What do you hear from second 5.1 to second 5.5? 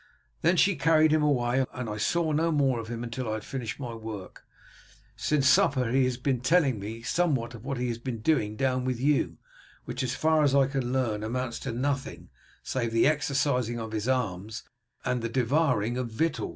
Since